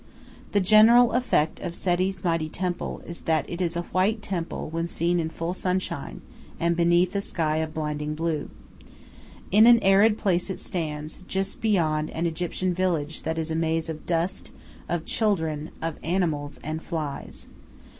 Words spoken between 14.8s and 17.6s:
of children, of animals, and flies.